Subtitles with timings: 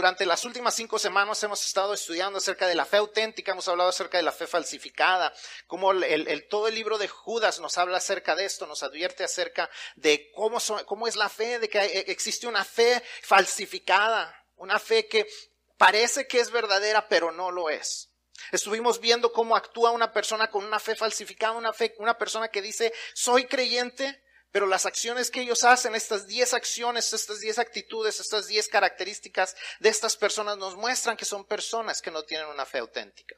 [0.00, 3.90] durante las últimas cinco semanas hemos estado estudiando acerca de la fe auténtica, hemos hablado
[3.90, 5.30] acerca de la fe falsificada,
[5.66, 9.68] como el, todo el libro de Judas nos habla acerca de esto, nos advierte acerca
[9.96, 15.28] de cómo, cómo es la fe, de que existe una fe falsificada, una fe que
[15.76, 18.08] parece que es verdadera, pero no lo es.
[18.52, 22.62] Estuvimos viendo cómo actúa una persona con una fe falsificada, una fe, una persona que
[22.62, 28.20] dice, soy creyente, pero las acciones que ellos hacen, estas diez acciones, estas diez actitudes,
[28.20, 32.66] estas diez características de estas personas nos muestran que son personas que no tienen una
[32.66, 33.36] fe auténtica,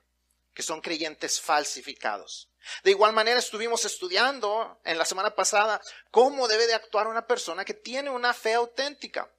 [0.54, 2.48] que son creyentes falsificados.
[2.84, 5.80] De igual manera estuvimos estudiando en la semana pasada
[6.10, 9.30] cómo debe de actuar una persona que tiene una fe auténtica.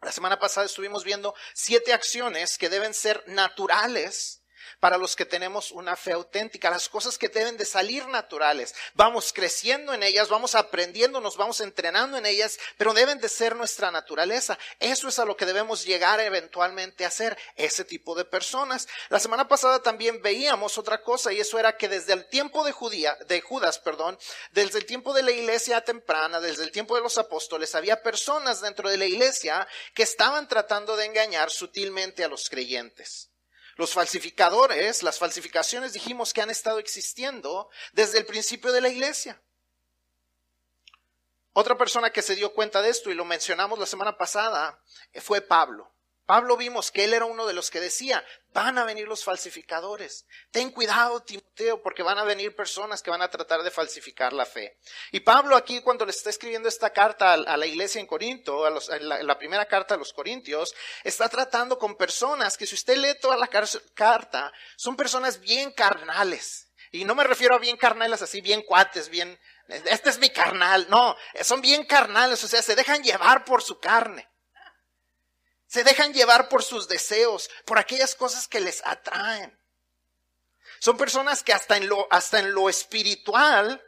[0.00, 4.43] La semana pasada estuvimos viendo siete acciones que deben ser naturales
[4.80, 8.74] para los que tenemos una fe auténtica, las cosas que deben de salir naturales.
[8.94, 13.56] Vamos creciendo en ellas, vamos aprendiendo, nos vamos entrenando en ellas, pero deben de ser
[13.56, 14.58] nuestra naturaleza.
[14.78, 18.88] Eso es a lo que debemos llegar eventualmente a ser, ese tipo de personas.
[19.08, 22.72] La semana pasada también veíamos otra cosa y eso era que desde el tiempo de,
[22.72, 24.18] Judía, de Judas, perdón,
[24.52, 28.60] desde el tiempo de la iglesia temprana, desde el tiempo de los apóstoles, había personas
[28.60, 33.30] dentro de la iglesia que estaban tratando de engañar sutilmente a los creyentes.
[33.76, 39.40] Los falsificadores, las falsificaciones dijimos que han estado existiendo desde el principio de la iglesia.
[41.52, 44.82] Otra persona que se dio cuenta de esto, y lo mencionamos la semana pasada,
[45.22, 45.93] fue Pablo.
[46.26, 50.26] Pablo vimos que él era uno de los que decía, van a venir los falsificadores.
[50.50, 54.46] Ten cuidado, Timoteo, porque van a venir personas que van a tratar de falsificar la
[54.46, 54.78] fe.
[55.12, 58.70] Y Pablo aquí, cuando le está escribiendo esta carta a la iglesia en Corinto, a
[58.70, 63.36] la, primera carta a los Corintios, está tratando con personas que si usted lee toda
[63.36, 66.70] la carta, son personas bien carnales.
[66.90, 70.86] Y no me refiero a bien carnales así, bien cuates, bien, este es mi carnal.
[70.88, 74.30] No, son bien carnales, o sea, se dejan llevar por su carne.
[75.74, 79.58] Se dejan llevar por sus deseos, por aquellas cosas que les atraen.
[80.78, 83.84] Son personas que hasta en lo, hasta en lo espiritual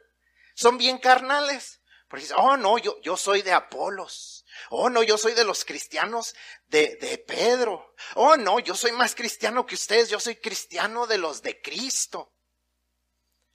[0.56, 1.80] son bien carnales.
[2.08, 4.44] Porque dicen, oh no, yo, yo soy de Apolos.
[4.70, 6.34] Oh no, yo soy de los cristianos
[6.66, 7.94] de, de Pedro.
[8.16, 12.32] Oh no, yo soy más cristiano que ustedes, yo soy cristiano de los de Cristo.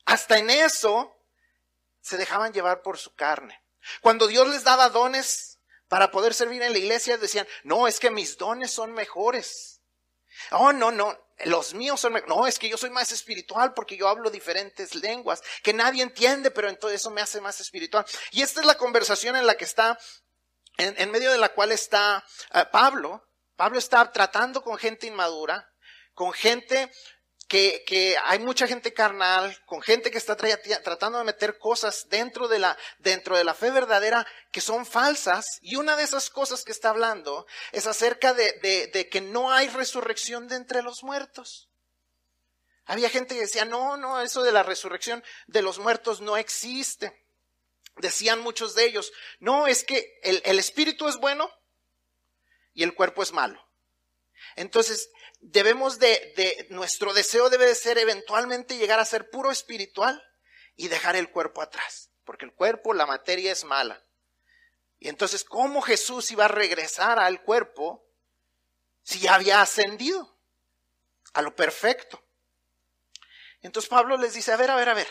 [0.06, 1.14] Hasta en eso
[2.00, 3.62] se dejaban llevar por su carne.
[4.00, 5.51] Cuando Dios les daba dones
[5.92, 9.82] para poder servir en la iglesia decían, no, es que mis dones son mejores.
[10.52, 12.34] Oh, no, no, los míos son mejores.
[12.34, 16.50] No, es que yo soy más espiritual porque yo hablo diferentes lenguas que nadie entiende,
[16.50, 18.06] pero entonces eso me hace más espiritual.
[18.32, 20.00] Y esta es la conversación en la que está,
[20.78, 23.28] en, medio de la cual está eh, Pablo.
[23.58, 25.74] Pablo está tratando con gente inmadura,
[26.14, 26.90] con gente
[27.52, 32.60] que, hay mucha gente carnal, con gente que está tratando de meter cosas dentro de,
[32.60, 35.60] la, dentro de la fe verdadera que son falsas.
[35.62, 38.54] Y una de esas cosas que está hablando es acerca de,
[38.94, 41.68] de que no hay resurrección de entre los muertos.
[42.86, 47.26] Había gente que decía, no, no, eso de la resurrección de los muertos no existe.
[47.98, 51.52] Decían muchos de ellos, no, es que el, el espíritu es bueno
[52.74, 53.62] y el cuerpo es malo.
[54.56, 55.10] Entonces,
[55.42, 60.24] debemos de, de, nuestro deseo debe de ser eventualmente llegar a ser puro espiritual
[60.76, 64.04] y dejar el cuerpo atrás, porque el cuerpo, la materia es mala.
[65.00, 68.08] Y entonces, ¿cómo Jesús iba a regresar al cuerpo
[69.04, 70.38] si ya había ascendido
[71.34, 72.24] a lo perfecto?
[73.62, 75.08] Entonces Pablo les dice, a ver, a ver, a ver,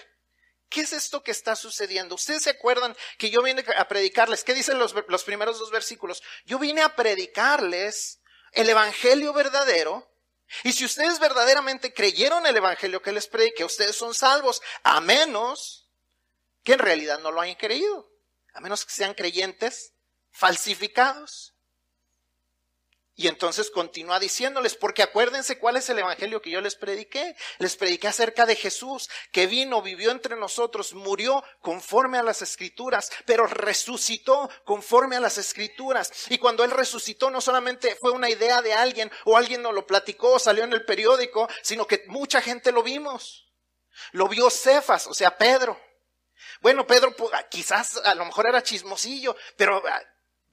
[0.69, 2.15] ¿qué es esto que está sucediendo?
[2.15, 6.23] Ustedes se acuerdan que yo vine a predicarles, ¿qué dicen los, los primeros dos versículos?
[6.47, 8.21] Yo vine a predicarles
[8.53, 10.10] el Evangelio verdadero
[10.65, 15.89] y si ustedes verdaderamente creyeron el Evangelio que les prediqué, ustedes son salvos, a menos
[16.63, 18.11] que en realidad no lo hayan creído,
[18.55, 19.93] a menos que sean creyentes
[20.31, 21.55] falsificados.
[23.21, 27.37] Y entonces continúa diciéndoles, porque acuérdense cuál es el evangelio que yo les prediqué.
[27.59, 33.13] Les prediqué acerca de Jesús, que vino, vivió entre nosotros, murió conforme a las escrituras,
[33.27, 36.11] pero resucitó conforme a las escrituras.
[36.31, 39.87] Y cuando Él resucitó, no solamente fue una idea de alguien o alguien nos lo
[39.87, 43.53] platicó, salió en el periódico, sino que mucha gente lo vimos.
[44.13, 45.79] Lo vio Cefas, o sea, Pedro.
[46.63, 50.03] Bueno, Pedro pues, quizás a lo mejor era chismosillo, pero ah,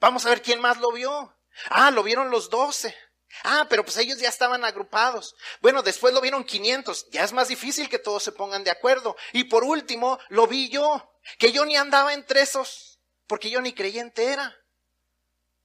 [0.02, 1.37] vamos a ver quién más lo vio.
[1.70, 2.96] Ah, lo vieron los doce.
[3.44, 5.36] Ah, pero pues ellos ya estaban agrupados.
[5.62, 7.10] Bueno, después lo vieron 500.
[7.12, 9.16] Ya es más difícil que todos se pongan de acuerdo.
[9.34, 13.74] Y por último, lo vi yo, que yo ni andaba entre esos, porque yo ni
[13.74, 14.56] creyente era.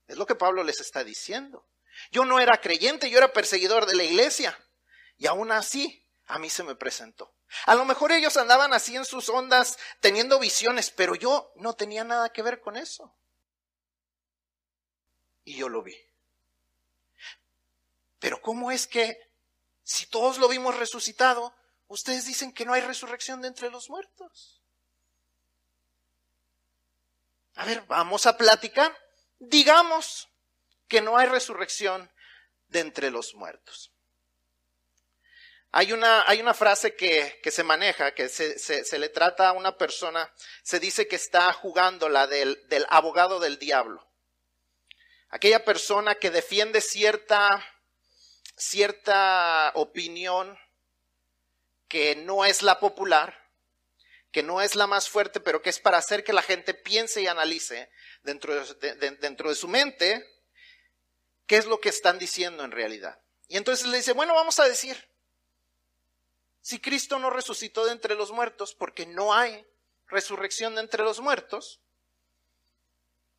[0.07, 1.65] Es lo que Pablo les está diciendo.
[2.11, 4.57] Yo no era creyente, yo era perseguidor de la iglesia.
[5.17, 7.33] Y aún así, a mí se me presentó.
[7.65, 12.03] A lo mejor ellos andaban así en sus ondas teniendo visiones, pero yo no tenía
[12.03, 13.15] nada que ver con eso
[15.45, 15.97] y yo lo vi.
[18.19, 19.17] Pero ¿cómo es que
[19.83, 21.53] si todos lo vimos resucitado,
[21.87, 24.61] ustedes dicen que no hay resurrección de entre los muertos?
[27.55, 28.97] A ver, vamos a platicar.
[29.39, 30.29] Digamos
[30.87, 32.09] que no hay resurrección
[32.69, 33.91] de entre los muertos.
[35.71, 40.31] Hay una, hay una frase que, se maneja, que se, le trata a una persona,
[40.61, 44.07] se dice que está jugando la del, del abogado del diablo.
[45.33, 47.49] Aquella persona que defiende cierta,
[48.55, 50.59] cierta opinión
[51.87, 53.49] que no es la popular,
[54.31, 57.23] que no es la más fuerte, pero que es para hacer que la gente piense
[57.23, 57.89] y analice
[58.21, 60.23] dentro dentro de su mente
[61.47, 63.19] qué es lo que están diciendo en realidad.
[63.47, 65.09] Y entonces le dice, bueno, vamos a decir,
[66.61, 69.65] si Cristo no resucitó de entre los muertos, porque no hay
[70.09, 71.81] resurrección de entre los muertos,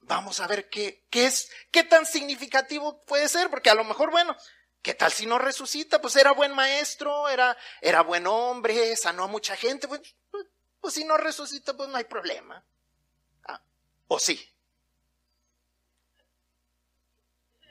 [0.07, 4.11] vamos a ver qué, qué es, qué tan significativo puede ser, porque a lo mejor,
[4.11, 4.37] bueno,
[4.83, 6.01] ¿qué tal si no resucita?
[6.01, 10.47] Pues era buen maestro, era, era buen hombre, sanó a mucha gente, pues, pues,
[10.81, 12.65] pues si no resucita, pues no hay problema.
[13.45, 13.61] Ah,
[14.09, 14.51] o sí.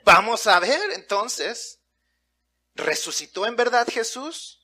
[0.04, 1.80] Vamos a ver entonces,
[2.74, 4.63] ¿resucitó en verdad Jesús?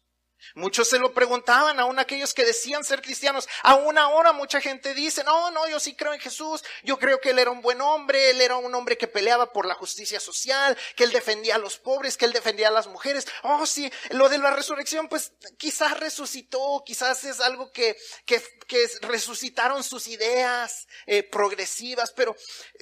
[0.55, 3.49] Muchos se lo preguntaban, aún aquellos que decían ser cristianos.
[3.63, 7.31] Aún ahora mucha gente dice, no, no, yo sí creo en Jesús, yo creo que
[7.31, 10.77] él era un buen hombre, él era un hombre que peleaba por la justicia social,
[10.97, 13.27] que él defendía a los pobres, que él defendía a las mujeres.
[13.43, 18.89] Oh, sí, lo de la resurrección, pues quizás resucitó, quizás es algo que, que, que
[19.03, 22.37] resucitaron sus ideas eh, progresivas, pero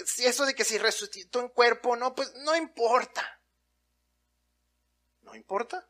[0.07, 3.41] si eso de que si resucitó en cuerpo, no, pues no importa.
[5.23, 5.87] ¿No importa?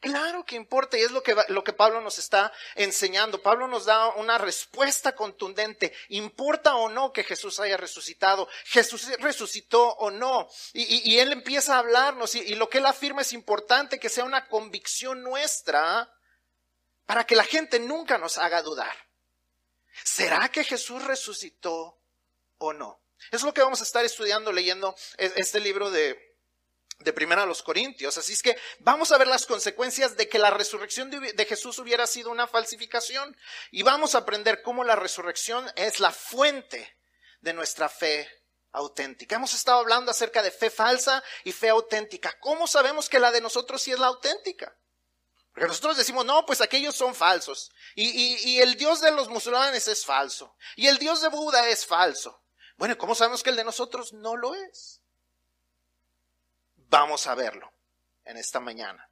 [0.00, 3.42] Claro que importa y es lo que, lo que Pablo nos está enseñando.
[3.42, 5.92] Pablo nos da una respuesta contundente.
[6.08, 8.48] ¿Importa o no que Jesús haya resucitado?
[8.64, 10.48] ¿Jesús resucitó o no?
[10.72, 14.48] Y, él empieza a hablarnos y, lo que él afirma es importante que sea una
[14.48, 16.10] convicción nuestra
[17.04, 18.94] para que la gente nunca nos haga dudar.
[20.02, 22.00] ¿Será que Jesús resucitó
[22.56, 23.02] o no?
[23.30, 26.29] Es lo que vamos a estar estudiando leyendo e, este libro de,
[27.00, 28.16] de primera a los Corintios.
[28.18, 32.06] Así es que vamos a ver las consecuencias de que la resurrección de, Jesús hubiera
[32.06, 33.36] sido una falsificación
[33.70, 36.96] y vamos a aprender cómo la resurrección es la fuente
[37.40, 38.28] de nuestra fe
[38.72, 39.36] auténtica.
[39.36, 42.38] Hemos estado hablando acerca de fe falsa y fe auténtica.
[42.38, 44.76] ¿Cómo sabemos que la de nosotros sí es la auténtica?
[45.52, 47.72] Porque nosotros decimos, no, pues aquellos son falsos.
[47.96, 48.08] Y,
[48.48, 50.54] y el Dios de los musulmanes es falso.
[50.76, 52.40] Y el Dios de Buda es falso.
[52.76, 54.99] Bueno, ¿cómo sabemos que el de nosotros no lo es?
[56.90, 57.72] Vamos a verlo
[58.24, 59.08] en esta mañana.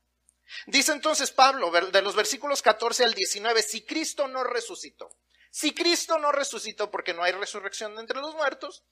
[0.67, 5.11] Dice entonces Pablo, de los versículos 14 al 19, si Cristo no resucitó,
[5.51, 8.83] si Cristo no resucitó porque no hay resurrección de entre los muertos,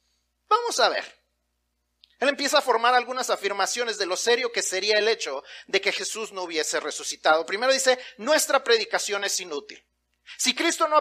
[0.49, 1.05] vamos a ver.
[2.19, 5.93] Él empieza a formar algunas afirmaciones de lo serio que sería el hecho de que
[5.93, 7.44] Jesús no hubiese resucitado.
[7.44, 9.85] Primero dice, nuestra predicación es inútil.
[10.38, 10.96] Si Cristo no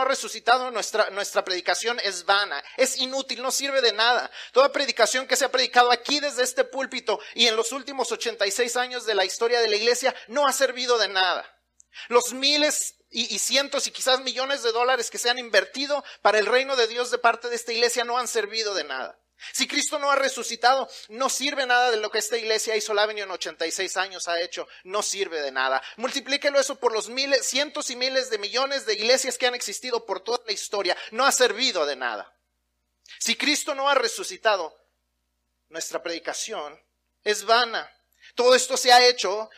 [0.00, 4.30] ha, resucitado, nuestra, predicación es vana, es inútil, no sirve de nada.
[4.52, 8.76] Toda predicación que se ha predicado aquí desde este púlpito y en los últimos 86
[8.76, 11.46] años de la historia de la iglesia no ha servido de nada.
[12.08, 16.46] Los miles y, cientos y quizás millones de dólares que se han invertido para el
[16.46, 19.18] reino de Dios de parte de esta iglesia no han servido de nada.
[19.52, 23.04] Si Cristo no ha resucitado, no sirve nada de lo que esta iglesia hizo la
[23.10, 25.82] en 86 años ha hecho, no sirve de nada.
[25.96, 30.06] Multiplíquelo eso por los miles, cientos y miles de millones de iglesias que han existido
[30.06, 32.32] por toda la historia, no ha servido de nada.
[33.18, 34.76] Si Cristo no ha resucitado,
[35.68, 36.78] nuestra predicación
[37.24, 37.90] es vana.
[38.34, 39.50] Todo esto se ha hecho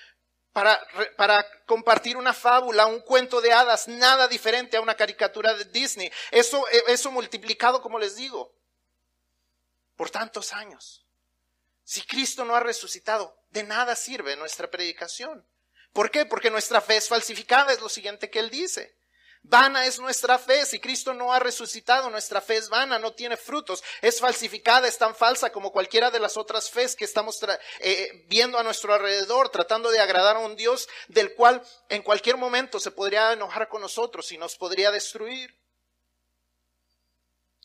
[0.52, 0.80] para,
[1.16, 6.10] para, compartir una fábula, un cuento de hadas, nada diferente a una caricatura de Disney.
[6.30, 8.54] Eso, eso multiplicado, como les digo
[10.02, 11.06] por tantos años.
[11.84, 15.46] Si Cristo no ha resucitado, de nada sirve nuestra predicación.
[15.92, 16.26] ¿Por qué?
[16.26, 18.96] Porque nuestra fe es falsificada, es lo siguiente que él dice.
[19.44, 20.66] Vana es nuestra fe.
[20.66, 24.98] Si Cristo no ha resucitado, nuestra fe es vana, no tiene frutos, es falsificada, es
[24.98, 27.38] tan falsa como cualquiera de las otras fes que estamos
[27.78, 32.38] eh, viendo a nuestro alrededor, tratando de agradar a un Dios del cual en cualquier
[32.38, 35.61] momento se podría enojar con nosotros y nos podría destruir.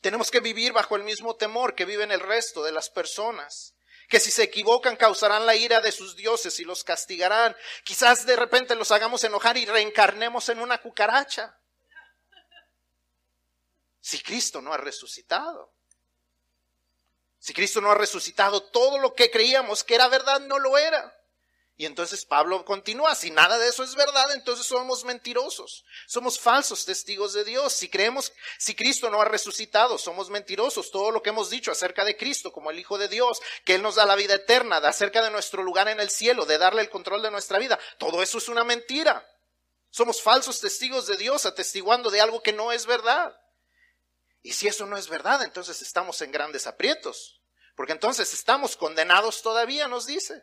[0.00, 3.74] Tenemos que vivir bajo el mismo temor que viven el resto de las personas.
[4.08, 7.56] Que si se equivocan causarán la ira de sus dioses y los castigarán.
[7.84, 11.58] Quizás de repente los hagamos enojar y reencarnemos en una cucaracha.
[14.00, 15.72] Si Cristo no ha resucitado.
[17.38, 21.17] Si Cristo no ha resucitado, todo lo que creíamos que era verdad no lo era.
[21.80, 26.84] Y entonces Pablo continúa, si nada de eso es verdad, entonces somos mentirosos, somos falsos
[26.84, 27.72] testigos de Dios.
[27.72, 30.90] Si creemos, si Cristo no ha resucitado, somos mentirosos.
[30.90, 33.82] Todo lo que hemos dicho acerca de Cristo como el Hijo de Dios, que Él
[33.82, 36.82] nos da la vida eterna, de acerca de nuestro lugar en el cielo, de darle
[36.82, 39.24] el control de nuestra vida, todo eso es una mentira.
[39.90, 43.40] Somos falsos testigos de Dios atestiguando de algo que no es verdad.
[44.42, 47.40] Y si eso no es verdad, entonces estamos en grandes aprietos,
[47.76, 50.42] porque entonces estamos condenados todavía, nos dice.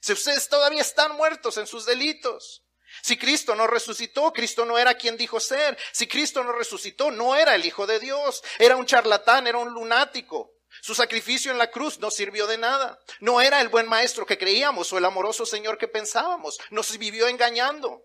[0.00, 2.64] Si ustedes todavía están muertos en sus delitos.
[3.02, 5.78] Si Cristo no resucitó, Cristo no era quien dijo ser.
[5.92, 8.42] Si Cristo no resucitó, no era el Hijo de Dios.
[8.58, 10.52] Era un charlatán, era un lunático.
[10.80, 12.98] Su sacrificio en la cruz no sirvió de nada.
[13.20, 16.58] No era el buen maestro que creíamos o el amoroso Señor que pensábamos.
[16.70, 18.02] Nos vivió engañando.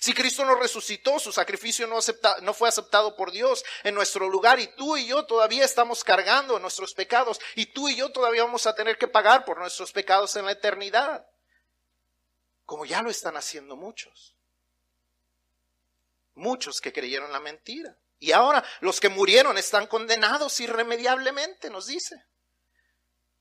[0.00, 4.66] Si Cristo no resucitó, su sacrificio no, fue aceptado por Dios en nuestro lugar y
[4.68, 8.74] tú y yo todavía estamos cargando nuestros pecados y tú y yo todavía vamos a
[8.74, 11.26] tener que pagar por nuestros pecados en la eternidad,
[12.64, 14.34] como ya lo están haciendo muchos.
[16.34, 17.98] Muchos que creyeron la mentira.
[18.20, 22.27] Y ahora los que murieron están condenados irremediablemente, nos dice.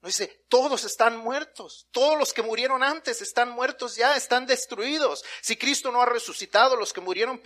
[0.02, 5.26] Dice, todos están muertos, todos los que murieron antes están muertos ya, están destruidos.
[5.42, 7.42] Si Cristo no ha resucitado, los que murieron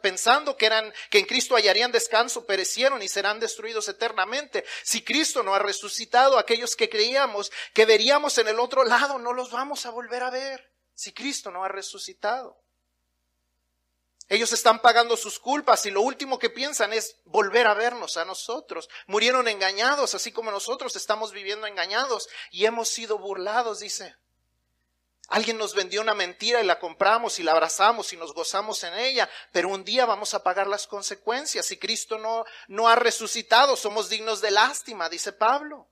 [0.00, 4.64] pensando que eran, que en Cristo hallarían descanso, perecieron y serán destruidos eternamente.
[4.82, 9.32] Si Cristo no ha resucitado, aquellos que creíamos que veríamos en el otro lado, no
[9.34, 10.72] los vamos a volver a ver.
[10.94, 12.64] Si Cristo no ha resucitado.
[14.30, 18.24] Ellos están pagando sus culpas y lo último que piensan es volver a vernos a
[18.24, 18.88] nosotros.
[19.08, 24.14] Murieron engañados, así como nosotros estamos viviendo engañados y hemos sido burlados, dice.
[25.26, 28.94] Alguien nos vendió una mentira y la compramos y la abrazamos y nos gozamos en
[28.94, 31.66] ella, pero un día vamos a pagar las consecuencias.
[31.66, 35.88] Si Cristo no, no ha resucitado, somos dignos de lástima, dice Pablo.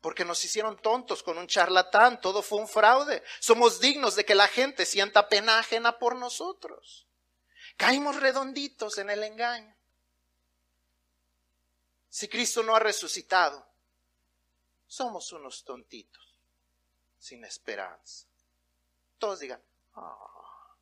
[0.00, 3.24] Porque nos hicieron tontos con un charlatán, todo fue un fraude.
[3.40, 7.08] Somos dignos de que la gente sienta pena ajena por nosotros.
[7.76, 9.74] Caímos redonditos en el engaño.
[12.08, 13.66] Si Cristo no ha resucitado,
[14.86, 16.36] somos unos tontitos,
[17.18, 18.26] sin esperanza.
[19.18, 19.62] Todos digan,
[19.94, 20.76] oh.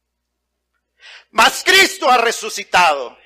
[1.31, 3.17] mas Cristo ha resucitado.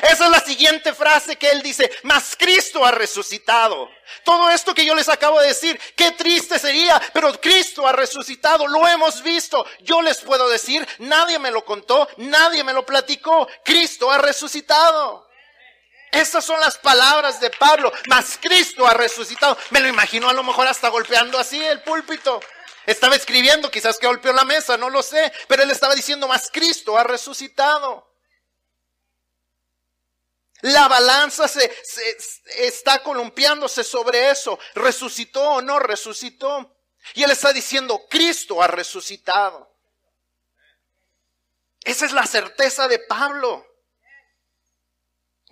[0.00, 3.90] Esa es la siguiente frase que él dice, mas Cristo ha resucitado.
[4.24, 8.66] Todo esto que yo les acabo de decir, qué triste sería, pero Cristo ha resucitado,
[8.66, 9.66] lo hemos visto.
[9.80, 15.28] Yo les puedo decir, nadie me lo contó, nadie me lo platicó, Cristo ha resucitado.
[16.10, 19.56] Estas son las palabras de Pablo, mas Cristo ha resucitado.
[19.70, 22.40] Me lo imagino a lo mejor hasta golpeando así el púlpito.
[22.84, 26.50] Estaba escribiendo, quizás que golpeó la mesa, no lo sé, pero él estaba diciendo, mas
[26.52, 28.11] Cristo ha resucitado.
[30.62, 31.70] La balanza se,
[32.56, 34.58] está columpiándose sobre eso.
[34.74, 36.76] ¿Resucitó o no resucitó?
[37.14, 39.74] Y él está diciendo, Cristo ha resucitado.
[41.82, 43.66] Esa es la certeza de Pablo.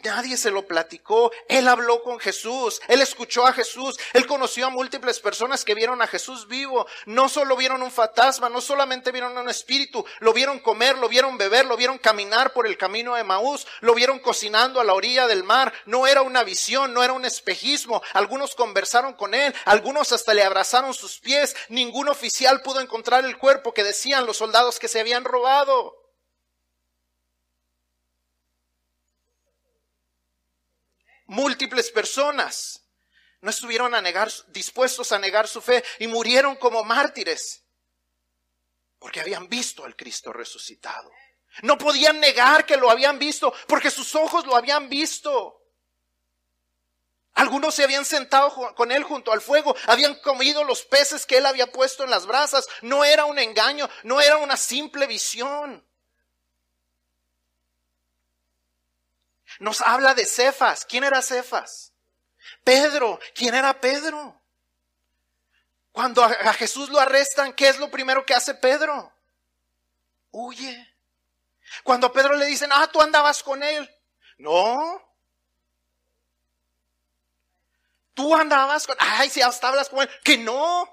[0.05, 1.31] Nadie se lo platicó.
[1.49, 2.81] Él habló con Jesús.
[2.89, 3.99] Él escuchó a Jesús.
[4.13, 6.87] Él conoció a múltiples personas que vieron a Jesús vivo.
[7.07, 10.05] No solo vieron un fantasma, no solamente vieron un espíritu.
[10.21, 13.67] Lo vieron comer, lo vieron beber, lo vieron caminar por el camino de Maús.
[13.81, 15.73] Lo vieron cocinando a la orilla del mar.
[15.87, 18.03] No era una visión, no era un espejismo.
[18.15, 19.55] Algunos conversaron con él.
[19.65, 21.55] Algunos hasta le abrazaron sus pies.
[21.69, 26.00] Ningún oficial pudo encontrar el cuerpo que decían los soldados que se habían robado.
[31.31, 32.85] Múltiples personas
[33.41, 37.63] no estuvieron a negar, dispuestos a negar su fe y murieron como mártires
[38.99, 41.11] porque habían visto al Cristo resucitado.
[41.63, 45.57] No podían negar que lo habían visto porque sus ojos lo habían visto.
[47.35, 51.47] Algunos se habían sentado con él junto al fuego, habían comido los peces que él
[51.47, 52.69] había puesto en las brasas.
[52.83, 55.87] No era un engaño, no era una simple visión.
[59.61, 60.85] Nos habla de Cefas.
[60.87, 61.93] ¿Quién era Cefas?
[62.65, 63.21] Pedro.
[63.35, 64.41] ¿Quién era Pedro?
[65.93, 69.13] Cuando a Jesús lo arrestan, ¿qué es lo primero que hace Pedro?
[70.31, 70.89] Huye.
[71.85, 73.89] Cuando a Pedro le dicen, ah, tú andabas con él.
[74.39, 75.03] No.
[78.15, 80.11] Tú andabas con, ay, si hasta hablas con él.
[80.25, 80.89] Que no.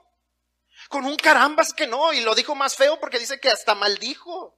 [0.90, 2.12] Con un carambas que no.
[2.12, 4.58] Y lo dijo más feo porque dice que hasta maldijo.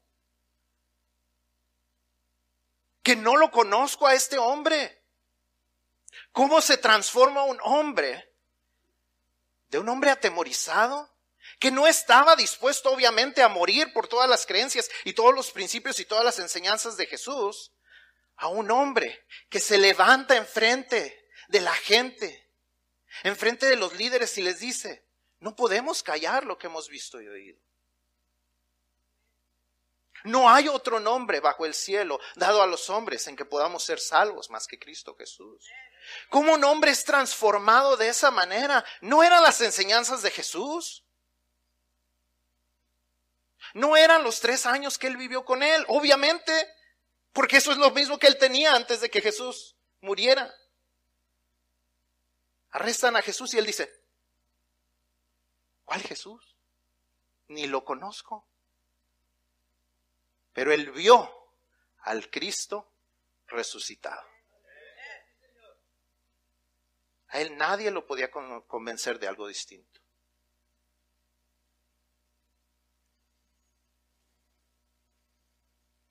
[3.09, 5.01] Que no lo conozco a este hombre.
[6.31, 8.31] ¿Cómo se transforma un hombre
[9.69, 11.09] de un hombre atemorizado?
[11.57, 15.99] que no estaba dispuesto obviamente a morir por todas las creencias y todos los principios
[15.99, 17.71] y todas las enseñanzas de Jesús,
[18.35, 22.47] a un hombre que se levanta enfrente de la gente,
[23.23, 25.03] enfrente de los líderes y les dice,
[25.39, 27.59] no podemos callar lo que hemos visto y oído.
[30.23, 33.99] No hay otro nombre bajo el cielo dado a los hombres en que podamos ser
[33.99, 35.69] salvos más que Cristo Jesús.
[36.29, 38.83] ¿Cómo un hombre es transformado de esa manera?
[39.01, 41.03] ¿No eran las enseñanzas de Jesús?
[43.73, 45.85] ¿No eran los tres años que él vivió con él?
[45.87, 46.51] Obviamente,
[47.33, 50.53] porque eso es lo mismo que él tenía antes de que Jesús muriera.
[52.71, 53.91] Arrestan a Jesús y él dice,
[55.85, 56.55] ¿cuál Jesús?
[57.47, 58.48] Ni lo conozco.
[60.53, 61.29] Pero él vio
[62.01, 62.93] al Cristo
[63.47, 64.27] resucitado.
[67.27, 70.01] A él nadie lo podía convencer de algo distinto.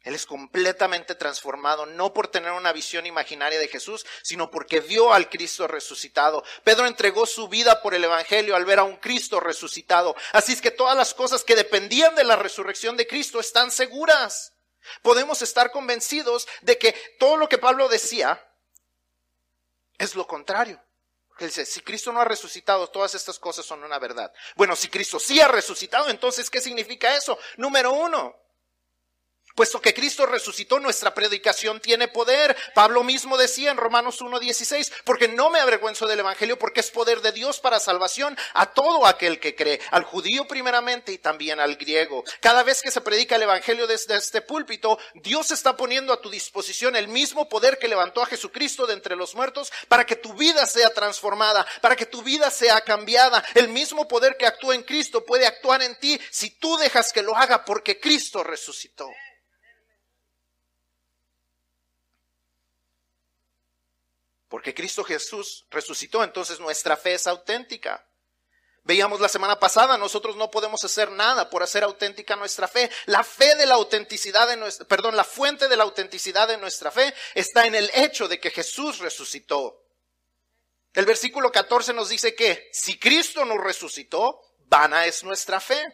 [0.08, 5.12] Él es completamente transformado, no por tener una visión imaginaria de Jesús, sino porque vio
[5.12, 6.42] al Cristo resucitado.
[6.64, 10.16] Pedro entregó su vida por el Evangelio al ver a un Cristo resucitado.
[10.32, 14.54] Así es que todas las cosas que dependían de la resurrección de Cristo están seguras.
[15.02, 18.42] Podemos estar convencidos de que todo lo que Pablo decía
[19.98, 20.82] es lo contrario.
[21.38, 24.32] Él dice, si Cristo no ha resucitado, todas estas cosas son una verdad.
[24.56, 27.38] Bueno, si Cristo sí ha resucitado, entonces, ¿qué significa eso?
[27.58, 28.34] Número uno,
[29.58, 32.56] Puesto que Cristo resucitó, nuestra predicación tiene poder.
[32.76, 37.22] Pablo mismo decía en Romanos 1.16, porque no me avergüenzo del Evangelio, porque es poder
[37.22, 41.74] de Dios para salvación a todo aquel que cree, al judío primeramente y también al
[41.74, 42.22] griego.
[42.38, 46.30] Cada vez que se predica el Evangelio desde este púlpito, Dios está poniendo a tu
[46.30, 50.34] disposición el mismo poder que levantó a Jesucristo de entre los muertos para que tu
[50.34, 53.44] vida sea transformada, para que tu vida sea cambiada.
[53.56, 57.22] El mismo poder que actúa en Cristo puede actuar en ti si tú dejas que
[57.22, 59.10] lo haga porque Cristo resucitó.
[64.48, 68.04] Porque Cristo Jesús resucitó, entonces nuestra fe es auténtica.
[68.84, 72.90] Veíamos la semana pasada, nosotros no podemos hacer nada por hacer auténtica nuestra fe.
[73.04, 76.90] La fe de la autenticidad de nuestra, perdón, la fuente de la autenticidad de nuestra
[76.90, 79.84] fe está en el hecho de que Jesús resucitó.
[80.94, 85.84] El versículo 14 nos dice que si Cristo nos resucitó, vana es nuestra fe.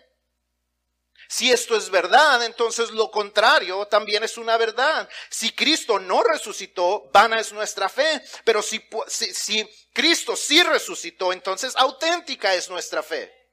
[1.29, 5.09] Si esto es verdad, entonces lo contrario también es una verdad.
[5.31, 8.23] Si Cristo no resucitó, vana es nuestra fe.
[8.45, 13.44] Pero si, si, Cristo sí resucitó, entonces auténtica es nuestra fe.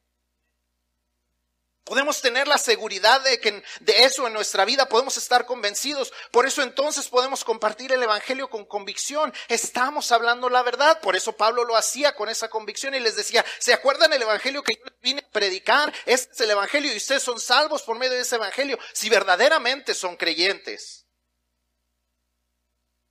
[1.92, 6.14] Podemos tener la seguridad de que de eso en nuestra vida podemos estar convencidos.
[6.32, 9.34] Por eso entonces podemos compartir el evangelio con convicción.
[9.50, 11.02] Estamos hablando la verdad.
[11.02, 14.64] Por eso Pablo lo hacía con esa convicción y les decía, ¿se acuerdan el evangelio
[14.64, 15.94] que yo vine a predicar?
[16.06, 19.94] Este es el evangelio y ustedes son salvos por medio de ese evangelio si verdaderamente
[19.94, 21.06] son creyentes.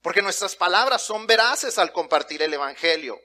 [0.00, 3.20] Porque nuestras palabras son veraces al compartir el evangelio.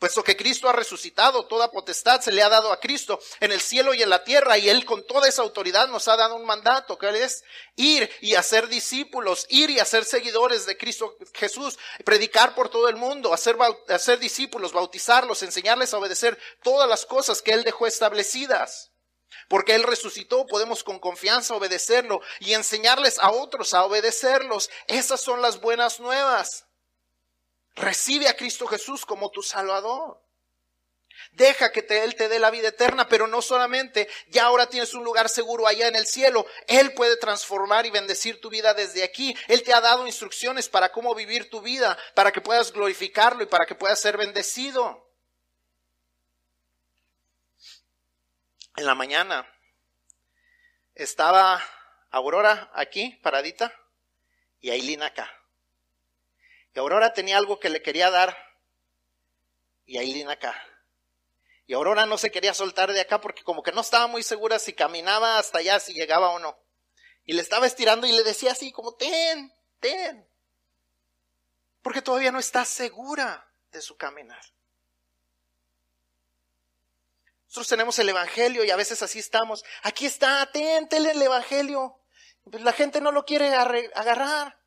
[0.00, 3.60] Puesto que Cristo ha resucitado, toda potestad se le ha dado a Cristo en el
[3.60, 6.46] cielo y en la tierra, y Él con toda esa autoridad nos ha dado un
[6.46, 7.44] mandato, que es
[7.76, 12.96] ir y hacer discípulos, ir y hacer seguidores de Cristo Jesús, predicar por todo el
[12.96, 13.58] mundo, hacer,
[13.90, 18.92] hacer discípulos, bautizarlos, enseñarles a obedecer todas las cosas que Él dejó establecidas.
[19.48, 24.70] Porque Él resucitó, podemos con confianza obedecerlo y enseñarles a otros a obedecerlos.
[24.86, 26.69] Esas son las buenas nuevas.
[27.76, 30.20] Recibe a Cristo Jesús como tu Salvador.
[31.32, 35.04] Deja que Él te dé la vida eterna, pero no solamente, ya ahora tienes un
[35.04, 36.46] lugar seguro allá en el cielo.
[36.66, 39.36] Él puede transformar y bendecir tu vida desde aquí.
[39.46, 43.46] Él te ha dado instrucciones para cómo vivir tu vida, para que puedas glorificarlo y
[43.46, 45.06] para que puedas ser bendecido.
[48.76, 49.46] En la mañana
[50.94, 51.62] estaba
[52.10, 53.72] Aurora aquí, paradita,
[54.60, 55.39] y Aileen acá.
[56.74, 58.36] Y Aurora tenía algo que le quería dar
[59.86, 60.54] y Aileen acá.
[61.66, 64.58] Y Aurora no se quería soltar de acá porque como que no estaba muy segura
[64.58, 66.58] si caminaba hasta allá, si llegaba o no.
[67.24, 70.28] Y le estaba estirando y le decía así como, ten, ten.
[71.82, 74.42] Porque todavía no está segura de su caminar.
[77.46, 79.64] Nosotros tenemos el Evangelio y a veces así estamos.
[79.82, 82.00] Aquí está, ten, ten el Evangelio.
[82.48, 84.59] Pues la gente no lo quiere agarrar.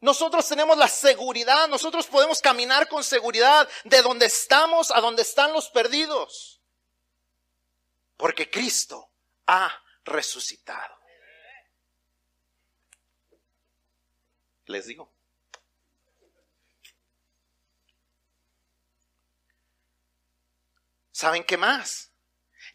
[0.00, 5.52] Nosotros tenemos la seguridad, nosotros podemos caminar con seguridad de donde estamos a donde están
[5.52, 6.60] los perdidos.
[8.16, 9.10] Porque Cristo
[9.46, 10.96] ha resucitado.
[14.66, 15.10] Les digo.
[21.10, 22.12] ¿Saben qué más?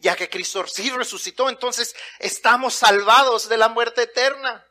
[0.00, 4.66] Ya que Cristo sí resucitó, entonces estamos salvados de la muerte eterna.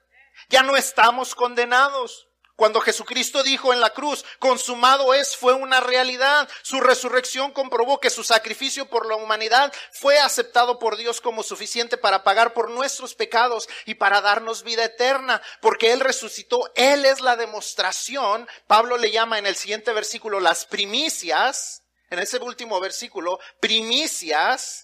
[0.50, 2.28] Ya no estamos condenados.
[2.56, 6.48] Cuando Jesucristo dijo en la cruz, consumado es, fue una realidad.
[6.62, 11.98] Su resurrección comprobó que su sacrificio por la humanidad fue aceptado por Dios como suficiente
[11.98, 16.72] para pagar por nuestros pecados y para darnos vida eterna, porque Él resucitó.
[16.76, 18.48] Él es la demostración.
[18.68, 24.83] Pablo le llama en el siguiente versículo las primicias, en ese último versículo, primicias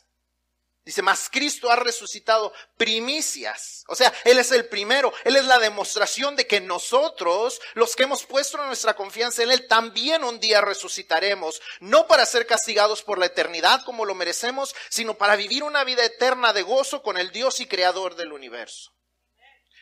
[0.89, 3.83] Dice, más Cristo ha resucitado primicias.
[3.89, 5.13] O sea, Él es el primero.
[5.23, 9.67] Él es la demostración de que nosotros, los que hemos puesto nuestra confianza en Él,
[9.67, 11.61] también un día resucitaremos.
[11.79, 16.03] No para ser castigados por la eternidad como lo merecemos, sino para vivir una vida
[16.03, 18.89] eterna de gozo con el Dios y Creador del universo.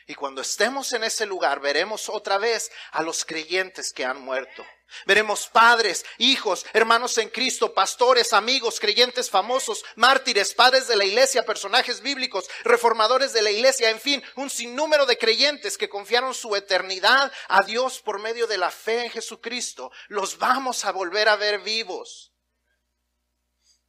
[0.10, 4.66] Y cuando estemos en ese lugar, veremos otra vez a los creyentes que han muerto.
[5.06, 11.46] Veremos padres, hijos, hermanos en Cristo, pastores, amigos, creyentes famosos, mártires, padres de la iglesia,
[11.46, 16.56] personajes bíblicos, reformadores de la iglesia, en fin, un sinnúmero de creyentes que confiaron su
[16.56, 19.92] eternidad a Dios por medio de la fe en Jesucristo.
[20.08, 22.32] Los vamos a volver a ver vivos.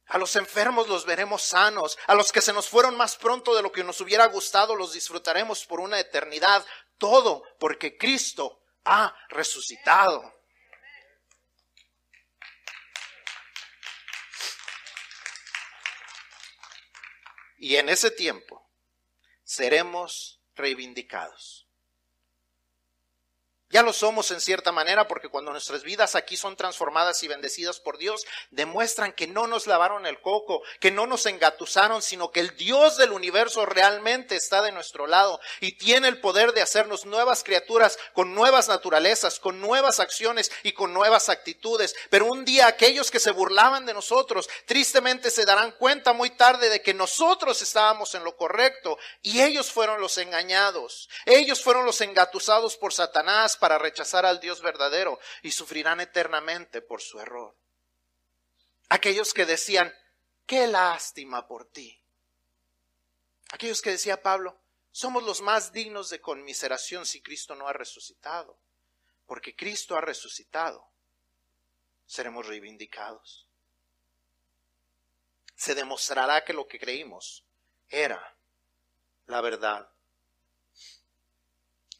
[0.09, 1.97] A los enfermos los veremos sanos.
[2.07, 4.93] A los que se nos fueron más pronto de lo que nos hubiera gustado los
[4.93, 6.65] disfrutaremos por una eternidad.
[6.97, 10.33] Todo porque Cristo ha resucitado.
[17.57, 18.67] Y en ese tiempo
[19.43, 21.68] seremos reivindicados.
[23.71, 27.79] Ya lo somos en cierta manera porque cuando nuestras vidas aquí son transformadas y bendecidas
[27.79, 32.39] por Dios, demuestran que no nos lavaron el coco, que no nos engatusaron, sino que
[32.39, 37.05] el Dios del universo realmente está de nuestro lado y tiene el poder de hacernos
[37.05, 41.95] nuevas criaturas con nuevas naturalezas, con nuevas acciones y con nuevas actitudes.
[42.09, 46.69] Pero un día aquellos que se burlaban de nosotros tristemente se darán cuenta muy tarde
[46.69, 51.07] de que nosotros estábamos en lo correcto y ellos fueron los engañados.
[51.27, 57.01] Ellos fueron los engatusados por Satanás para rechazar al Dios verdadero y sufrirán eternamente por
[57.01, 57.55] su error.
[58.89, 59.93] Aquellos que decían,
[60.45, 62.01] qué lástima por ti.
[63.51, 64.59] Aquellos que decía Pablo,
[64.91, 68.59] somos los más dignos de conmiseración si Cristo no ha resucitado.
[69.25, 70.89] Porque Cristo ha resucitado,
[72.07, 73.47] seremos reivindicados.
[75.55, 77.45] Se demostrará que lo que creímos
[77.89, 78.35] era
[79.27, 79.87] la verdad.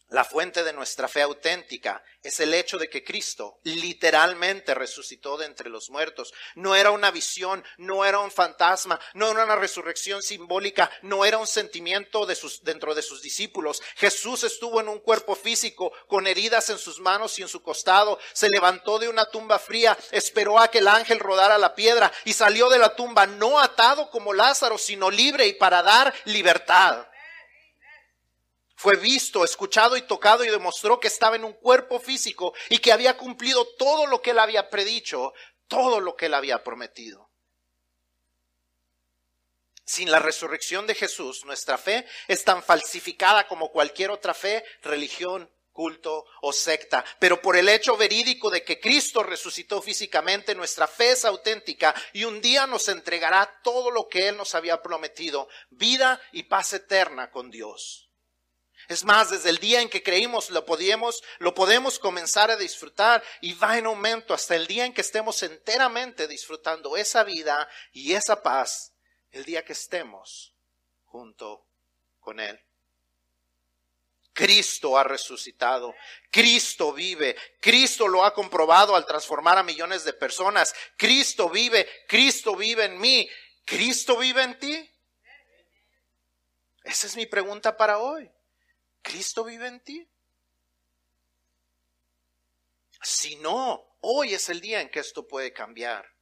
[0.10, 5.46] La fuente de nuestra fe auténtica es el hecho de que Cristo literalmente resucitó de
[5.46, 6.34] entre los muertos.
[6.56, 11.38] No era una visión, no era un fantasma, no era una resurrección simbólica, no era
[11.38, 13.84] un sentimiento de sus, dentro de sus discípulos.
[13.98, 18.18] Jesús estuvo en un cuerpo físico con heridas en sus manos y en su costado.
[18.34, 22.34] Se levantó de una tumba fría, esperó a que el ángel rodara la piedra y
[22.34, 27.09] salió de la tumba no atado como Lázaro, sino libre y para dar libertad
[28.80, 32.94] fue visto, escuchado y tocado y demostró que estaba en un cuerpo físico y que
[32.94, 35.34] había cumplido todo lo que él había predicho,
[35.68, 37.30] todo lo que él había prometido.
[39.84, 45.52] Sin la resurrección de Jesús, nuestra fe es tan falsificada como cualquier otra fe, religión,
[45.74, 47.04] culto o secta.
[47.20, 52.24] Pero por el hecho verídico de que Cristo resucitó físicamente, nuestra fe es auténtica y
[52.24, 57.30] un día nos entregará todo lo que Él nos había prometido, vida y paz eterna
[57.30, 58.09] con Dios.
[58.90, 63.24] Es más, desde el día en que creímos lo podíamos, lo podemos comenzar a disfrutar
[63.40, 68.14] y va en aumento hasta el día en que estemos enteramente disfrutando esa vida y
[68.14, 68.92] esa paz,
[69.32, 70.56] el día que estemos
[71.06, 71.68] junto
[72.20, 72.60] con Él.
[74.34, 75.94] Cristo ha resucitado,
[76.32, 82.56] Cristo vive, Cristo lo ha comprobado al transformar a millones de personas, Cristo vive, Cristo
[82.56, 83.30] vive en mí,
[83.66, 84.92] Cristo vive en ti.
[86.84, 88.32] Esa es mi pregunta para hoy.
[89.02, 90.10] ¿Cristo vive en ti?
[93.02, 96.14] Si no, hoy es el día en que esto puede cambiar.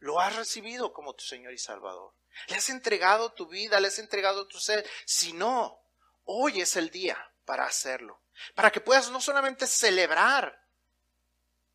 [0.00, 2.14] Lo has recibido como tu Señor y Salvador.
[2.48, 4.88] Le has entregado tu vida, le has entregado tu ser.
[5.04, 5.80] Si no,
[6.24, 8.20] hoy es el día para hacerlo.
[8.54, 10.64] Para que puedas no solamente celebrar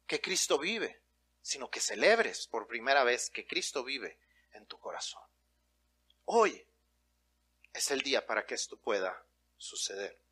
[0.08, 1.02] que Cristo vive,
[1.42, 4.20] sino que celebres por primera vez que Cristo vive
[4.54, 5.22] en tu corazón.
[6.26, 6.66] Hoy
[7.74, 9.26] es el día para que esto pueda
[9.58, 10.23] suceder.